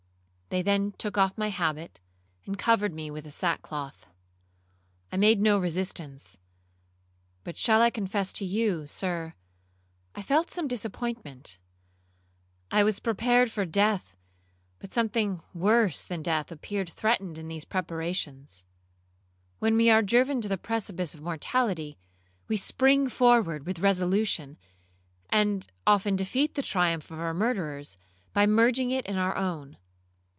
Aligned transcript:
They 0.51 0.61
then 0.61 0.91
took 0.97 1.17
off 1.17 1.37
my 1.37 1.47
habit, 1.47 2.01
and 2.45 2.59
covered 2.59 2.93
me 2.93 3.09
with 3.09 3.23
the 3.23 3.31
sackcloth. 3.31 4.05
I 5.09 5.15
made 5.15 5.39
no 5.39 5.57
resistance; 5.57 6.37
but 7.45 7.57
shall 7.57 7.81
I 7.81 7.89
confess 7.89 8.33
to 8.33 8.43
you, 8.43 8.85
Sir, 8.85 9.33
I 10.13 10.21
felt 10.21 10.51
some 10.51 10.67
disappointment. 10.67 11.57
I 12.69 12.83
was 12.83 12.99
prepared 12.99 13.49
for 13.49 13.63
death, 13.63 14.13
but 14.79 14.91
something 14.91 15.41
worse 15.53 16.03
than 16.03 16.21
death 16.21 16.51
appeared 16.51 16.89
threatened 16.89 17.37
in 17.37 17.47
these 17.47 17.63
preparations. 17.63 18.65
When 19.59 19.77
we 19.77 19.89
are 19.89 20.01
driven 20.01 20.41
to 20.41 20.49
the 20.49 20.57
precipice 20.57 21.13
of 21.15 21.21
mortality, 21.21 21.97
we 22.49 22.57
spring 22.57 23.07
forward 23.07 23.65
with 23.65 23.79
resolution, 23.79 24.57
and 25.29 25.65
often 25.87 26.17
defeat 26.17 26.55
the 26.55 26.61
triumph 26.61 27.09
of 27.09 27.19
our 27.19 27.33
murderers, 27.33 27.97
by 28.33 28.45
merging 28.45 28.91
it 28.91 29.05
in 29.05 29.15
our 29.15 29.37
own. 29.37 29.77